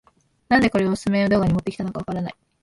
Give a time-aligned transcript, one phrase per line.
[0.49, 2.35] なんでこれをオススメ動画に持ってきたのかわからない